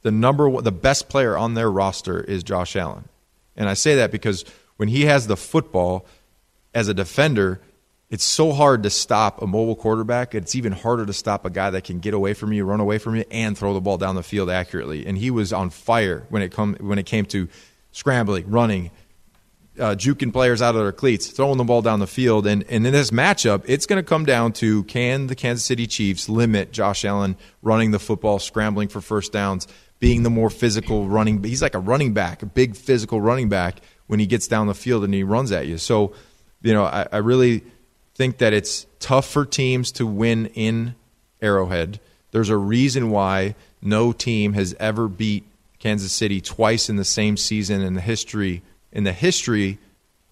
[0.06, 3.08] the number one, the best player on their roster is Josh Allen.
[3.56, 4.44] And I say that because
[4.76, 6.06] when he has the football
[6.72, 7.60] as a defender,
[8.08, 10.32] it's so hard to stop a mobile quarterback.
[10.32, 12.98] It's even harder to stop a guy that can get away from you, run away
[12.98, 15.04] from you, and throw the ball down the field accurately.
[15.04, 17.48] And he was on fire when it come when it came to
[17.90, 18.92] scrambling, running,
[19.78, 22.46] uh, juking players out of their cleats, throwing the ball down the field.
[22.46, 25.86] And, and in this matchup, it's going to come down to can the Kansas City
[25.86, 29.66] Chiefs limit Josh Allen running the football, scrambling for first downs,
[29.98, 31.42] being the more physical running.
[31.42, 34.74] He's like a running back, a big physical running back when he gets down the
[34.74, 35.78] field and he runs at you.
[35.78, 36.12] So,
[36.62, 37.62] you know, I, I really
[38.14, 40.94] think that it's tough for teams to win in
[41.42, 42.00] Arrowhead.
[42.30, 45.44] There's a reason why no team has ever beat
[45.78, 48.62] Kansas City twice in the same season in the history
[48.96, 49.78] in the history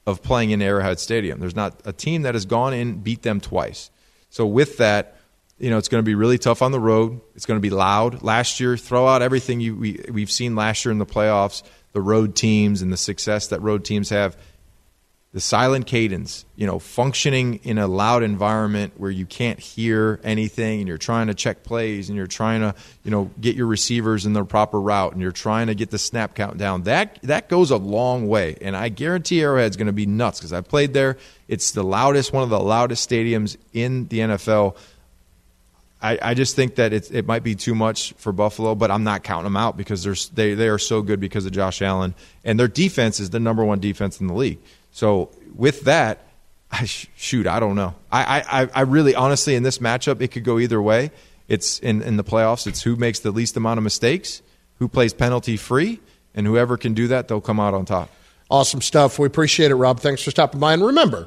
[0.07, 1.38] of playing in Arrowhead Stadium.
[1.38, 3.90] There's not a team that has gone in beat them twice.
[4.31, 5.18] So with that,
[5.59, 7.20] you know, it's going to be really tough on the road.
[7.35, 8.22] It's going to be loud.
[8.22, 12.00] Last year, throw out everything you, we, we've seen last year in the playoffs, the
[12.00, 14.35] road teams and the success that road teams have.
[15.35, 20.79] The silent cadence, you know, functioning in a loud environment where you can't hear anything
[20.79, 24.25] and you're trying to check plays and you're trying to, you know, get your receivers
[24.25, 26.85] in the proper route and you're trying to get the snap count down.
[26.85, 28.57] That that goes a long way.
[28.62, 31.18] And I guarantee Arrowhead's going to be nuts because I played there.
[31.49, 34.77] It's the loudest, one of the loudest stadiums in the NFL
[36.05, 39.05] I, I just think that it, it might be too much for Buffalo, but I'm
[39.05, 42.14] not counting them out because they're, they, they are so good because of Josh Allen.
[42.44, 44.59] And their defense is the number one defense in the league.
[44.95, 46.21] So with that,
[46.71, 47.97] I, shoot, I don't know.
[48.13, 51.11] I, I, I really, honestly, in this matchup, it could go either way.
[51.49, 54.41] It's in, in the playoffs, it's who makes the least amount of mistakes,
[54.79, 56.01] who plays penalty free,
[56.33, 58.09] and whoever can do that, they'll come out on top.
[58.49, 59.19] Awesome stuff.
[59.19, 59.99] We appreciate it, Rob.
[59.99, 60.75] Thanks for stopping by.
[60.75, 61.27] And remember,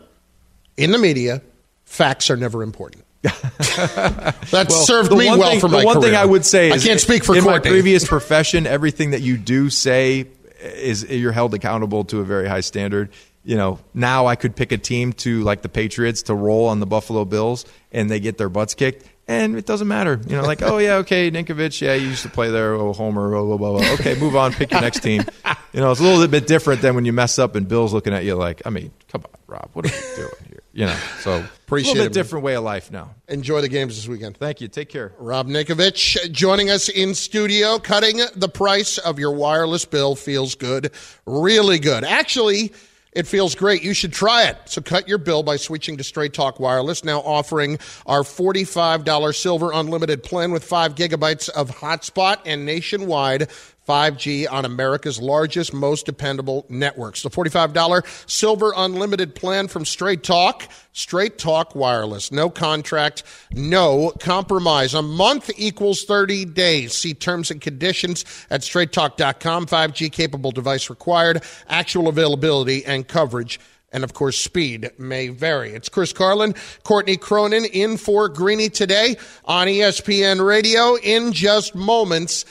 [0.78, 1.42] in the media,
[1.84, 3.04] facts are never important.
[3.22, 6.12] that well, served me well thing, for my The one career.
[6.12, 7.70] thing I would say is I can't speak for in Courtney.
[7.70, 10.28] my previous profession, everything that you do say
[10.62, 13.10] is you're held accountable to a very high standard.
[13.48, 16.82] You know, now I could pick a team to like the Patriots to roll on
[16.82, 20.20] the Buffalo Bills and they get their butts kicked and it doesn't matter.
[20.28, 22.74] You know, like, oh yeah, okay, Ninkovich, yeah, you used to play there.
[22.74, 23.80] Oh, Homer, blah blah blah.
[23.80, 23.92] blah.
[23.94, 25.24] Okay, move on, pick your next team.
[25.72, 28.14] You know, it's a little bit different than when you mess up and Bill's looking
[28.14, 30.64] at you like, I mean, come on, Rob, what are you doing here?
[30.74, 33.16] You know, so Appreciate a little it, bit different way of life now.
[33.30, 34.36] Enjoy the games this weekend.
[34.36, 34.68] Thank you.
[34.68, 35.14] Take care.
[35.20, 37.80] Rob Ninkovich joining us in studio.
[37.80, 40.92] Cutting the price of your wireless bill feels good,
[41.26, 42.04] really good.
[42.04, 42.74] Actually,
[43.18, 43.84] it feels great.
[43.84, 44.58] You should try it.
[44.66, 49.72] So cut your bill by switching to Straight Talk Wireless, now offering our $45 silver
[49.74, 53.50] unlimited plan with 5 gigabytes of hotspot and nationwide
[53.88, 57.22] 5G on America's largest, most dependable networks.
[57.22, 62.32] The $45 silver unlimited plan from Straight Talk, Straight Talk Wireless.
[62.32, 64.94] No contract, no compromise.
[64.94, 66.94] A month equals 30 days.
[66.94, 69.68] See terms and conditions at straighttalk.com.
[69.68, 73.60] 5G capable device required, actual availability and coverage
[73.92, 75.72] and of course, speed may vary.
[75.72, 80.96] It's Chris Carlin, Courtney Cronin in for Greeny today on ESPN Radio.
[80.96, 82.44] In just moments,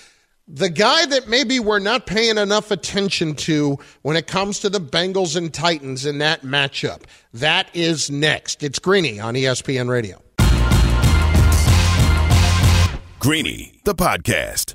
[0.49, 4.81] the guy that maybe we're not paying enough attention to when it comes to the
[4.81, 7.03] Bengals and Titans in that matchup.
[7.35, 8.63] That is next.
[8.63, 10.23] It's Greeny on ESPN Radio.
[13.19, 14.75] Greeny, the podcast.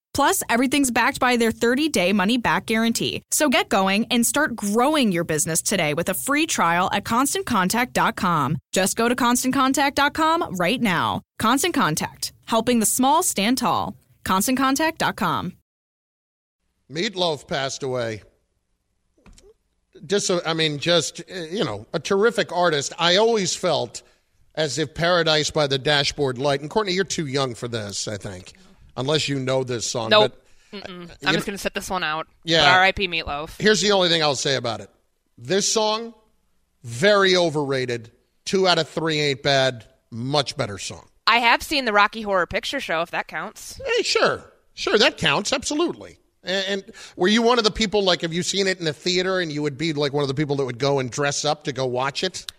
[0.13, 3.23] Plus, everything's backed by their 30 day money back guarantee.
[3.31, 8.57] So get going and start growing your business today with a free trial at constantcontact.com.
[8.71, 11.21] Just go to constantcontact.com right now.
[11.39, 13.95] Constant Contact, helping the small stand tall.
[14.25, 15.53] ConstantContact.com.
[16.91, 18.21] Meatloaf passed away.
[20.05, 22.93] Just, I mean, just, uh, you know, a terrific artist.
[22.97, 24.01] I always felt
[24.55, 28.17] as if Paradise by the Dashboard Light, and Courtney, you're too young for this, I
[28.17, 28.53] think,
[28.97, 30.09] unless you know this song.
[30.09, 30.33] Nope.
[30.71, 30.93] But, uh,
[31.25, 32.27] I'm just know- to set this one out.
[32.43, 32.75] Yeah.
[32.77, 33.07] R.I.P.
[33.07, 33.59] Meatloaf.
[33.59, 34.89] Here's the only thing I'll say about it.
[35.37, 36.13] This song,
[36.83, 38.11] very overrated.
[38.45, 39.85] Two out of three ain't bad.
[40.11, 41.07] Much better song.
[41.27, 43.79] I have seen the Rocky Horror Picture Show, if that counts.
[43.85, 46.17] Hey, sure, sure, that counts absolutely.
[46.43, 48.93] And, and were you one of the people like have you seen it in a
[48.93, 51.45] theater and you would be like one of the people that would go and dress
[51.45, 52.51] up to go watch it?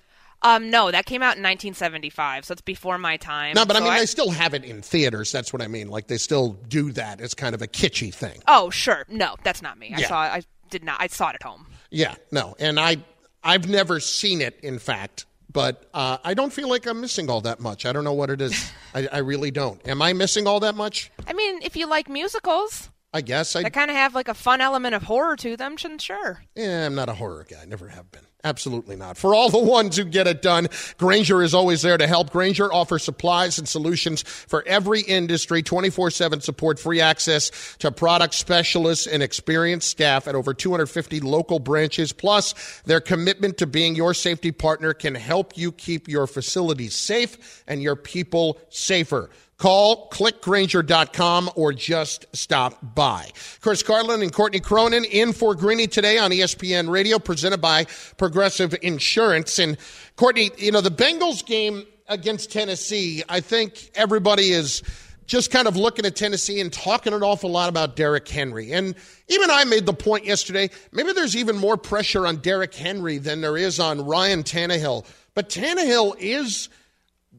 [0.44, 3.54] Um, no, that came out in 1975, so it's before my time.
[3.54, 5.30] No, but I So mean they still have it in theaters.
[5.32, 5.88] That's what I mean.
[5.88, 7.20] Like they still do that.
[7.20, 8.40] It's kind of a kitschy thing.
[8.48, 9.04] Oh, sure.
[9.08, 9.92] No, that's not me.
[9.94, 10.08] I Yeah.
[10.08, 10.18] saw.
[10.18, 11.00] I did not.
[11.00, 11.66] I saw it at home.
[11.90, 12.96] Yeah, no, and I
[13.44, 14.58] I've never seen it.
[14.62, 15.26] In fact.
[15.52, 17.84] But uh, I don't feel like I'm missing all that much.
[17.84, 18.72] I don't know what it is.
[18.94, 19.86] I, I really don't.
[19.86, 21.12] Am I missing all that much?
[21.26, 23.68] I mean, if you like musicals, I guess I.
[23.68, 26.42] kind of have like a fun element of horror to them, sure.
[26.56, 27.66] Yeah, I'm not a horror guy.
[27.66, 28.22] Never have been.
[28.44, 29.16] Absolutely not.
[29.16, 30.66] For all the ones who get it done,
[30.98, 32.30] Grainger is always there to help.
[32.30, 38.34] Grainger offers supplies and solutions for every industry, 24 7 support, free access to product
[38.34, 42.12] specialists and experienced staff at over 250 local branches.
[42.12, 47.62] Plus, their commitment to being your safety partner can help you keep your facilities safe
[47.68, 49.30] and your people safer.
[49.62, 53.30] Call clickgrainger.com or just stop by.
[53.60, 58.74] Chris Carlin and Courtney Cronin in for Greeny today on ESPN Radio, presented by Progressive
[58.82, 59.60] Insurance.
[59.60, 59.78] And
[60.16, 64.82] Courtney, you know, the Bengals game against Tennessee, I think everybody is
[65.26, 68.72] just kind of looking at Tennessee and talking an awful lot about Derrick Henry.
[68.72, 68.96] And
[69.28, 73.42] even I made the point yesterday maybe there's even more pressure on Derrick Henry than
[73.42, 75.06] there is on Ryan Tannehill.
[75.34, 76.68] But Tannehill is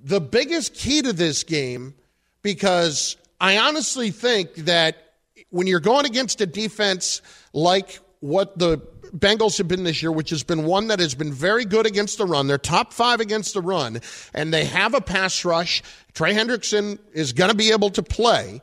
[0.05, 1.95] the biggest key to this game
[2.43, 5.13] because I honestly think that
[5.49, 7.21] when you're going against a defense
[7.53, 8.77] like what the
[9.15, 12.17] Bengals have been this year, which has been one that has been very good against
[12.17, 12.47] the run.
[12.47, 14.01] They're top five against the run,
[14.33, 15.83] and they have a pass rush.
[16.13, 18.61] Trey Hendrickson is going to be able to play.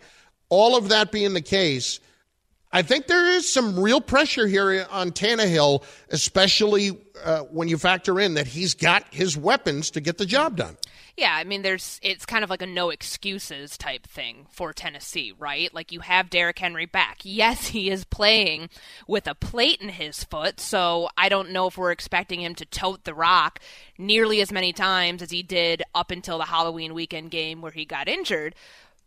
[0.48, 2.00] All of that being the case,
[2.72, 8.18] I think there is some real pressure here on Tannehill, especially uh, when you factor
[8.18, 10.76] in that he's got his weapons to get the job done.
[11.20, 15.34] Yeah, I mean, there's it's kind of like a no excuses type thing for Tennessee,
[15.38, 15.72] right?
[15.74, 17.18] Like you have Derrick Henry back.
[17.24, 18.70] Yes, he is playing
[19.06, 22.64] with a plate in his foot, so I don't know if we're expecting him to
[22.64, 23.60] tote the rock
[23.98, 27.84] nearly as many times as he did up until the Halloween weekend game where he
[27.84, 28.54] got injured.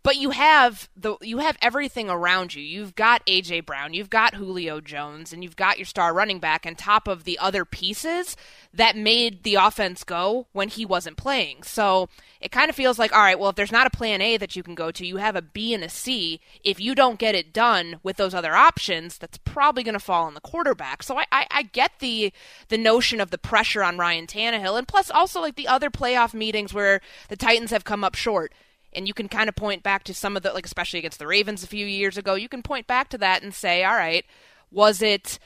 [0.04, 2.62] But you have the you have everything around you.
[2.62, 6.66] You've got AJ Brown, you've got Julio Jones, and you've got your star running back
[6.66, 8.36] on top of the other pieces
[8.74, 11.64] that made the offense go when he wasn't playing.
[11.64, 12.10] So
[12.42, 14.58] it kind of feels like, all right, well, if there's not a plan A that
[14.58, 16.42] you can go to, you have a B and a C.
[16.66, 20.26] If you don't get it done with those other options, that's probably going to fall
[20.26, 21.04] on the quarterback.
[21.04, 22.34] So I, I, I get the
[22.68, 26.34] the notion of the pressure on Ryan Tannehill, and plus also like the other playoff
[26.34, 27.00] meetings where
[27.30, 28.52] the Titans have come up short
[28.96, 31.28] and you can kind of point back to some of the like especially against the
[31.28, 34.26] Ravens a few years ago you can point back to that and say all right
[34.72, 35.40] was it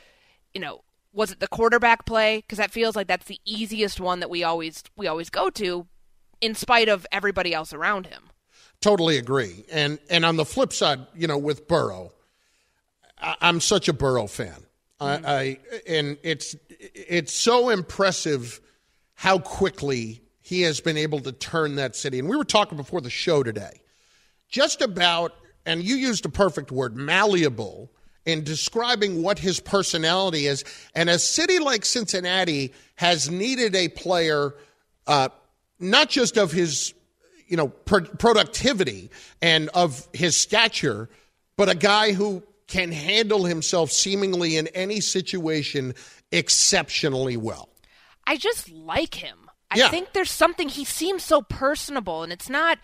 [0.54, 0.82] you know
[1.18, 2.38] was it the quarterback play?
[2.38, 5.88] Because that feels like that's the easiest one that we always we always go to
[6.40, 8.30] in spite of everybody else around him.
[8.80, 9.66] Totally agree.
[9.72, 12.14] And and on the flip side you know with Burrow
[13.20, 14.64] I, am such a Burrow fan.
[15.02, 15.26] Mm-hmm.
[15.26, 18.62] I, I and it's it's so impressive
[19.16, 22.20] how quickly he has been able to turn that city.
[22.20, 23.82] And we were talking before the show today
[24.48, 25.34] just about,
[25.66, 27.92] and you used a perfect word, malleable,
[28.26, 30.64] in describing what his personality is.
[30.96, 34.56] And a city like Cincinnati has needed a player,
[35.06, 35.28] uh,
[35.82, 36.94] not just of his,
[37.50, 41.10] you know, productivity and of his stature,
[41.58, 45.94] but a guy who can handle himself seemingly in any situation
[46.32, 47.68] exceptionally well.
[48.26, 49.47] I just like him.
[49.70, 49.90] I yeah.
[49.90, 52.80] think there's something he seems so personable and it's not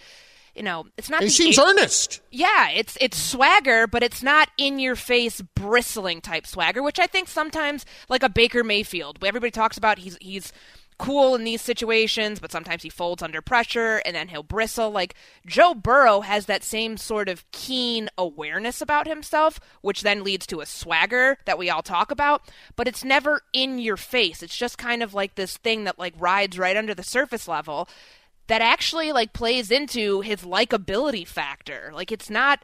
[0.56, 1.24] you know, it's not.
[1.24, 2.22] He seems earnest.
[2.30, 7.08] Yeah, it's it's swagger, but it's not in your face, bristling type swagger, which I
[7.08, 9.98] think sometimes, like a Baker Mayfield, everybody talks about.
[9.98, 10.54] He's he's
[10.98, 14.92] cool in these situations, but sometimes he folds under pressure and then he'll bristle.
[14.92, 15.16] Like
[15.46, 20.62] Joe Burrow has that same sort of keen awareness about himself, which then leads to
[20.62, 24.44] a swagger that we all talk about, but it's never in your face.
[24.44, 27.88] It's just kind of like this thing that like rides right under the surface level
[28.48, 31.92] that actually like plays into his likability factor.
[31.94, 32.64] Like it's not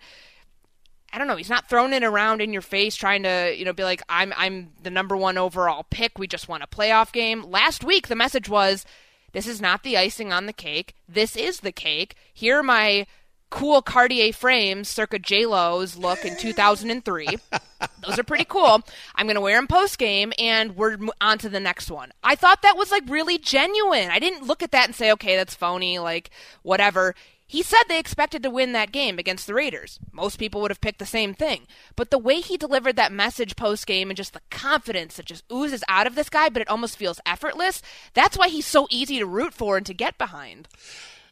[1.12, 1.36] I don't know.
[1.36, 4.34] He's not throwing it around in your face, trying to, you know, be like, "I'm,
[4.38, 6.18] I'm the number one overall pick.
[6.18, 8.86] We just won a playoff game." Last week, the message was,
[9.32, 10.96] "This is not the icing on the cake.
[11.08, 12.16] This is the cake.
[12.34, 13.08] Here are my
[13.50, 17.28] cool Cartier frames, circa J Lo's look in 2003.
[18.08, 18.82] Those are pretty cool.
[19.16, 22.62] I'm gonna wear them post game, and we're on to the next one." I thought
[22.62, 24.10] that was like really genuine.
[24.10, 26.30] I didn't look at that and say, "Okay, that's phony." Like
[26.62, 27.16] whatever
[27.50, 30.00] he said they expected to win that game against the Raiders.
[30.12, 31.66] Most people would have picked the same thing.
[31.96, 35.44] But the way he delivered that message post game and just the confidence that just
[35.52, 37.82] oozes out of this guy, but it almost feels effortless,
[38.14, 40.68] that's why he's so easy to root for and to get behind.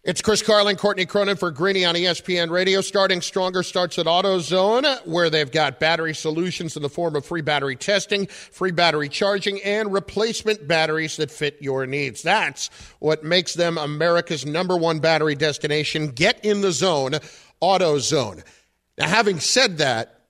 [0.08, 2.80] It's Chris Carlin, Courtney Cronin for Greeny on ESPN Radio.
[2.80, 7.42] Starting stronger starts at AutoZone, where they've got battery solutions in the form of free
[7.42, 12.22] battery testing, free battery charging, and replacement batteries that fit your needs.
[12.22, 16.12] That's what makes them America's number one battery destination.
[16.12, 17.16] Get in the zone,
[17.62, 18.46] AutoZone.
[18.98, 20.22] Now, having said that,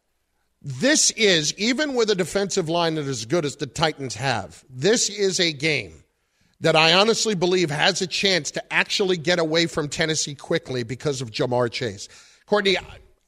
[0.59, 4.65] this is, even with a defensive line that is as good as the Titans have,
[4.71, 6.03] this is a game
[6.61, 11.21] that I honestly believe has a chance to actually get away from Tennessee quickly because
[11.21, 12.09] of Ja'Marr Chase.
[12.45, 12.77] Courtney,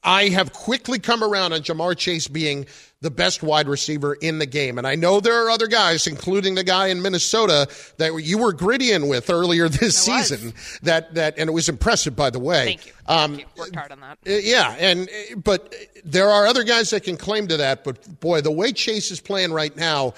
[0.03, 2.65] I have quickly come around on Ja'Marr Chase being
[3.01, 4.77] the best wide receiver in the game.
[4.77, 7.67] And I know there are other guys, including the guy in Minnesota
[7.97, 10.51] that you were grittying with earlier this I season.
[10.51, 10.79] Was.
[10.83, 12.65] That that and it was impressive, by the way.
[12.65, 12.93] Thank you.
[13.07, 13.61] Um, Thank you.
[13.61, 14.17] Worked hard on that.
[14.27, 15.73] Uh, yeah, and but
[16.03, 17.83] there are other guys that can claim to that.
[17.83, 20.13] But boy, the way Chase is playing right now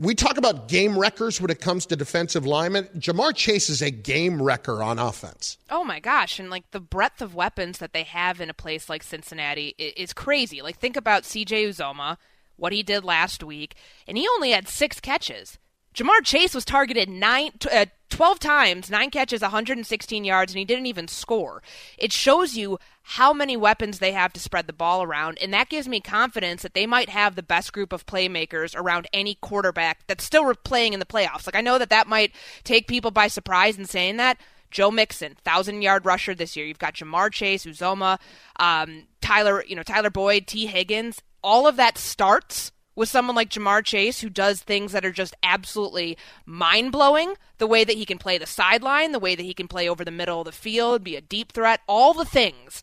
[0.00, 2.88] we talk about game wreckers when it comes to defensive linemen.
[2.96, 5.58] Ja'Marr Chase is a game wrecker on offense.
[5.70, 6.40] Oh my gosh.
[6.40, 10.14] And like the breadth of weapons that they have in a place like Cincinnati is
[10.14, 10.62] crazy.
[10.62, 12.16] Like think about CJ Uzomah,
[12.56, 13.74] what he did last week,
[14.08, 15.58] and he only had six catches.
[15.94, 20.86] Ja'Marr Chase was targeted nine, uh, 12 times, nine catches, 116 yards, and he didn't
[20.86, 21.62] even score.
[21.98, 25.68] It shows you how many weapons they have to spread the ball around, and that
[25.68, 30.06] gives me confidence that they might have the best group of playmakers around any quarterback
[30.06, 31.46] that's still playing in the playoffs.
[31.46, 32.32] Like, I know that that might
[32.62, 34.38] take people by surprise in saying that.
[34.70, 36.64] Joe Mixon, thousand yard rusher this year.
[36.64, 38.20] You've got Ja'Marr Chase, Uzomah,
[38.60, 42.70] um, Tyler, you know, Tyler Boyd, Tee Higgins, all of that starts
[43.00, 47.32] with someone like Ja'Marr Chase who does things that are just absolutely mind blowing.
[47.56, 50.04] The way that he can play the sideline, the way that he can play over
[50.04, 52.82] the middle of the field, be a deep threat, all the things.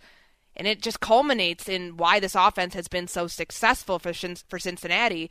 [0.56, 5.30] And it just culminates in why this offense has been so successful for, for Cincinnati.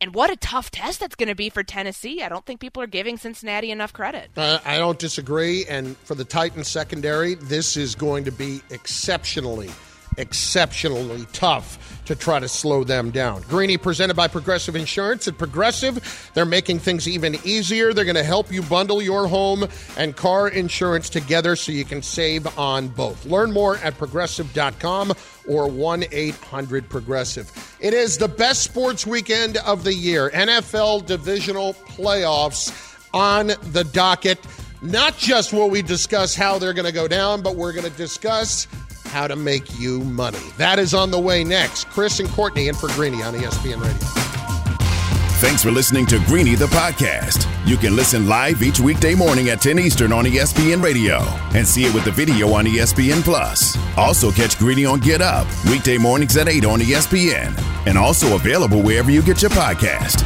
[0.00, 2.20] And what a tough test that's going to be for Tennessee.
[2.20, 4.30] I don't think people are giving Cincinnati enough credit.
[4.36, 5.64] Uh, I don't disagree.
[5.66, 9.70] And for the Titans secondary, this is going to be exceptionally
[10.18, 13.42] exceptionally tough to try to slow them down.
[13.42, 15.28] Greeny presented by Progressive Insurance.
[15.28, 17.92] At Progressive, they're making things even easier.
[17.92, 19.66] They're going to help you bundle your home
[19.98, 23.26] and car insurance together so you can save on both.
[23.26, 25.12] Learn more at progressive.com
[25.46, 27.76] or 1 800 Progressive.
[27.80, 30.30] It is the best sports weekend of the year.
[30.30, 32.72] NFL divisional playoffs
[33.12, 34.38] on the docket.
[34.80, 37.96] Not just will we discuss how they're going to go down, but we're going to
[37.96, 38.66] discuss
[39.08, 40.38] how to make you money.
[40.56, 41.88] That is on the way next.
[41.90, 44.28] Chris and Courtney in for Greeny on ESPN Radio.
[45.40, 47.46] Thanks for listening to Greeny the podcast.
[47.64, 51.18] You can listen live each weekday morning at 10 Eastern on ESPN Radio
[51.54, 53.78] and see it with the video on ESPN Plus.
[53.96, 57.56] Also catch Greeny on Get Up weekday mornings at 8 on ESPN
[57.86, 60.24] and also available wherever you get your podcast.